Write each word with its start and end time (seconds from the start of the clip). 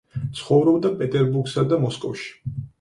ცხოვრობდა 0.39 0.91
პეტერბურგსა 1.03 1.67
და 1.75 1.81
მოსკოვში. 1.87 2.61